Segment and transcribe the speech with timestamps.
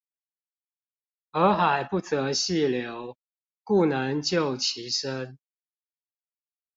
[1.31, 3.15] 河海不擇細流，
[3.63, 5.37] 故能就其深